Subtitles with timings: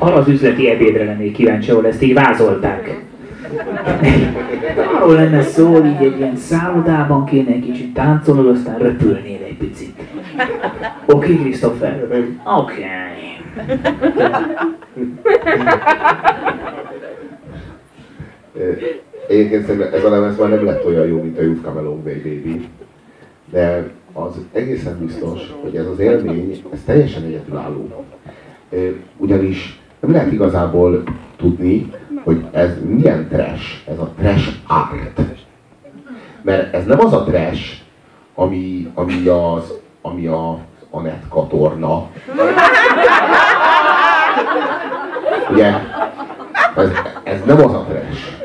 [0.00, 3.04] arra az üzleti ebédre lennék kíváncsi, ahol ezt így vázolták.
[4.94, 10.00] Arról lenne szó, így egy ilyen szállodában kéne egy kicsit táncolnod, aztán röpülnél egy picit.
[11.06, 12.06] Oké, okay, Christopher?
[12.44, 12.44] Oké.
[12.44, 12.84] Okay.
[19.28, 22.68] Egyébként szerintem ez a lemez már nem lett olyan jó, mint a You've Come Baby,
[23.50, 28.04] de az egészen biztos, hogy ez az élmény, ez teljesen egyedülálló.
[29.16, 29.80] Ugyanis
[30.10, 31.02] nem lehet igazából
[31.36, 31.92] tudni,
[32.24, 35.20] hogy ez milyen trash, ez a trash art.
[36.42, 37.60] Mert ez nem az a trash,
[38.34, 39.72] ami, ami az,
[40.02, 40.58] ami a
[40.92, 42.06] Anett katorna.
[45.50, 45.72] Ugye,
[46.76, 46.88] ez,
[47.22, 48.38] ez nem az a trash.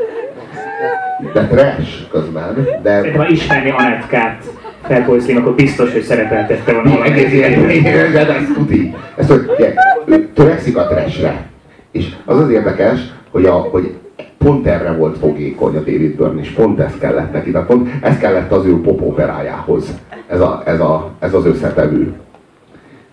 [1.33, 2.95] De trash közben, de...
[2.95, 4.43] Szerintem, ha ismerni Anetkát,
[4.81, 7.09] felkoszlim, akkor biztos, hogy szerepeltette volna valami.
[7.09, 8.95] Egész de ez tuti.
[9.15, 11.53] Ezt, hogy törekszik a trashre.
[11.95, 12.99] És az az érdekes,
[13.31, 13.93] hogy, a, hogy
[14.37, 18.17] pont erre volt fogékony a David Byrne, és pont ez kellett neki, tehát pont ez
[18.17, 22.13] kellett az ő popoperájához, ez, a, ez, a, ez az összetevő.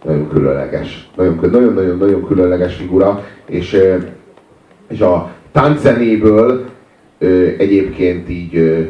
[0.05, 3.79] Nagyon különleges, nagyon-nagyon-nagyon különleges figura, és,
[4.89, 6.65] és a tánczenéből
[7.59, 8.87] egyébként így,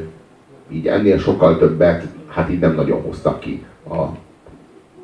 [0.70, 3.64] így ennél sokkal többet, hát így nem nagyon hoztak ki.
[3.88, 4.04] A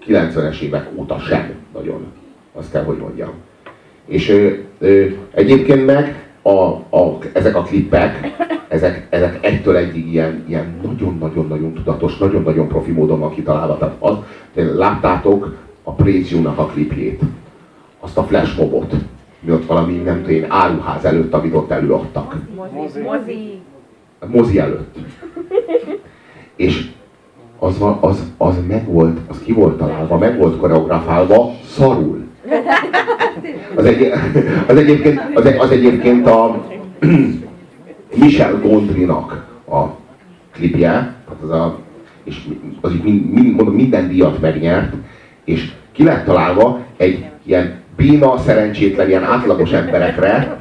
[0.06, 2.06] 90-es évek óta sem nagyon,
[2.52, 3.30] azt kell, hogy mondjam.
[4.08, 6.50] És ö, ö, egyébként meg a,
[6.96, 8.36] a, ezek a klippek,
[8.68, 13.78] ezek, ezek egytől egyig ilyen, ilyen nagyon-nagyon-nagyon tudatos, nagyon-nagyon profi módon van kitalálva.
[13.78, 14.16] Tehát az,
[14.54, 17.20] láttátok a Préziumnak a klipjét,
[18.00, 18.94] azt a flashmobot,
[19.40, 22.36] mi ott valami, nem tudom én, áruház előtt, amit ott előadtak.
[22.74, 23.00] Mozi.
[23.00, 23.60] Mozi.
[24.26, 24.96] Mozi előtt.
[26.56, 26.90] És
[27.58, 32.26] az, az, az meg volt, az ki volt találva, meg volt koreografálva szarul.
[33.74, 34.12] Az, egy,
[34.66, 36.64] az, egyébként, az, az egyébként a
[38.20, 39.84] Michel Gondrinak a
[40.52, 40.90] klipje,
[41.28, 41.78] hát az a,
[42.24, 42.36] és
[42.80, 44.92] az mind, mind, mondom, minden díjat megnyert,
[45.44, 50.56] és ki lett találva egy ilyen béna, szerencsétlen, ilyen átlagos emberekre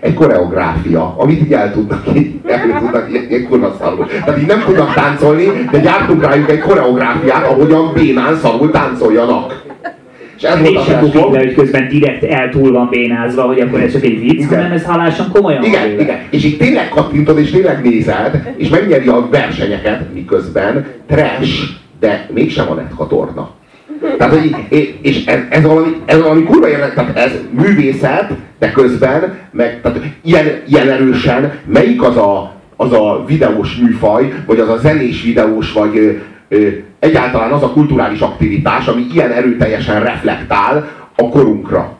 [0.00, 4.06] egy koreográfia, amit így el tudnak, így, el tudnak ilyen, ilyen kurva szarul.
[4.06, 9.63] Tehát így nem tudnak táncolni, de gyártunk rájuk egy koreográfiát, ahogyan bénán szarul táncoljanak.
[10.36, 13.92] És ez volt a bukik le, hogy közben direkt eltúl van bénázva, hogy akkor ez
[13.92, 14.48] csak egy vicc, igen.
[14.48, 16.18] hanem ez halásan komolyan Igen, van igen.
[16.30, 21.62] És így tényleg kattintod, és tényleg nézed, és megnyeri a versenyeket, miközben trash,
[22.00, 23.50] de mégsem a netkatorna.
[24.18, 24.56] Tehát, hogy,
[25.00, 30.00] és ez, ez, valami, ez valami kurva jelent, tehát ez művészet, de közben, meg, tehát
[30.22, 35.72] ilyen, ilyen erősen, melyik az a, az a videós műfaj, vagy az a zenés videós,
[35.72, 36.20] vagy
[36.98, 41.96] egyáltalán az a kulturális aktivitás, ami ilyen erőteljesen reflektál a korunkra.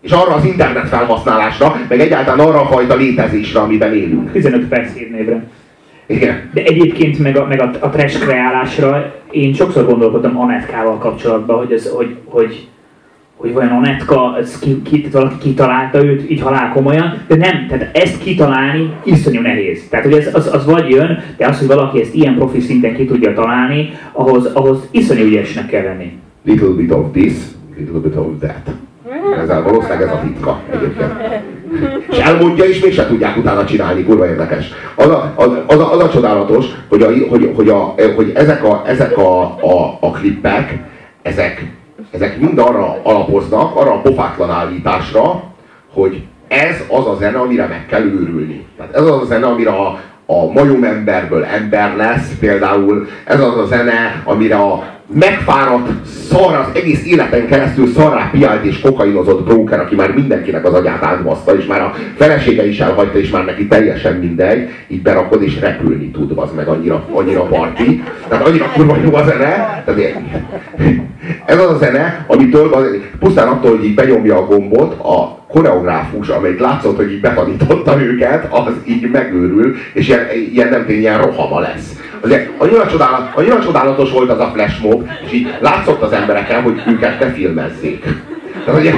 [0.00, 4.32] És arra az internet felhasználásra, meg egyáltalán arra a fajta létezésre, amiben élünk.
[4.32, 5.44] 15 perc hírnévre.
[6.06, 6.50] Igen.
[6.52, 11.72] De egyébként meg a, meg a, a trash kreálásra én sokszor gondolkodtam Anetkával kapcsolatban, hogy,
[11.72, 12.68] ez, hogy, hogy,
[13.36, 17.96] hogy vajon Anetka, ez ki, ki, valaki kitalálta őt így halál komolyan, de nem, tehát
[17.96, 19.88] ezt kitalálni iszonyú nehéz.
[19.88, 22.94] Tehát, hogy ez, az, az vagy jön, de az, hogy valaki ezt ilyen profi szinten
[22.94, 26.18] ki tudja találni, ahhoz, ahhoz iszonyú ügyesnek kell lenni.
[26.44, 27.32] Little bit of this,
[27.76, 28.74] little bit of that.
[29.40, 31.12] Ez valószínűleg ez a titka egyébként.
[32.10, 34.68] És elmondja, és mégse tudják utána csinálni, kurva érdekes.
[34.94, 38.64] Az a, az, az a, az a csodálatos, hogy, a, hogy, hogy, a, hogy ezek,
[38.64, 40.78] a, ezek a, a, a klippek,
[41.22, 41.66] ezek,
[42.10, 45.42] ezek mind arra alapoznak, arra a pofátlan állításra,
[45.92, 48.66] hogy ez az a zene, amire meg kell őrülni.
[48.76, 53.58] Tehát ez az a zene, amire a, a majom emberből ember lesz, például ez az
[53.58, 59.80] a zene, amire a megfáradt, szar az egész életen keresztül szarrá piált és kokainozott broker,
[59.80, 63.66] aki már mindenkinek az agyát átbaszta, és már a felesége is elhagyta, és már neki
[63.66, 68.02] teljesen mindegy, így berakod és repülni tud, az meg annyira, annyira parti.
[68.28, 69.82] Tehát annyira kurva jó a zene.
[69.84, 70.00] Tehát
[71.46, 76.60] ez az a zene, amitől pusztán attól, hogy így benyomja a gombot, a koreográfus, amelyik
[76.60, 81.60] látszott, hogy így betanította őket, az így megőrül, és ilyen, ilyen nem tény, ilyen rohama
[81.60, 82.00] lesz.
[82.20, 86.82] Azért annyira, csodálat, annyira csodálatos volt az a flashmob, és így látszott az embereken, hogy
[86.86, 88.04] őket ne filmezzék.
[88.64, 88.92] Tehát, ugye,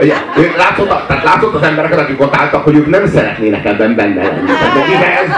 [0.00, 0.14] ugye,
[0.56, 4.46] látszott, tehát látszott az embereket, akik ott álltak, hogy ők nem szeretnének ebben benne lenni.
[4.46, 5.30] Tehát ez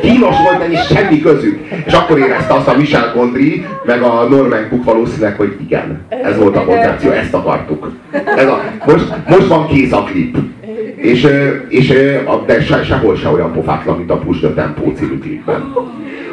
[0.00, 1.58] kínos volt, neki semmi közük.
[1.86, 6.38] És akkor érezte azt a Michel Gondry, meg a Norman Cook valószínűleg, hogy igen, ez
[6.38, 7.90] volt a koncepció, ezt akartuk.
[8.36, 10.36] Ez a, most, most van kész a klip.
[10.96, 11.26] És,
[11.68, 11.88] és
[12.46, 15.74] de se, sehol se olyan pofátlan, mint a Push the Tempo című klipben.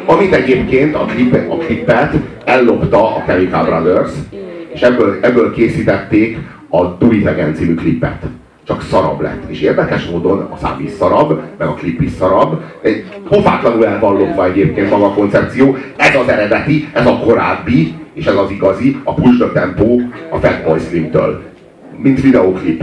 [0.06, 2.12] Amit egyébként a, klip, a klipet
[2.44, 4.10] ellopta a Chemical Brothers,
[4.72, 6.38] és ebből, ebből készítették
[6.68, 8.22] a Do It Again című klipet.
[8.66, 9.50] Csak szarabb lett.
[9.50, 12.62] És érdekes módon a szám is szarabb, meg a klip is szarabb.
[12.82, 15.76] Egy pofátlanul elvallogva egyébként maga a koncepció.
[15.96, 19.96] Ez az eredeti, ez a korábbi, és ez az igazi, a Push the Tempo
[20.30, 21.42] a Fatboy Slim-től.
[21.96, 22.82] Mint videóklip.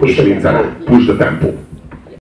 [0.00, 0.76] És mint zene.
[0.84, 1.63] Push the Tempo.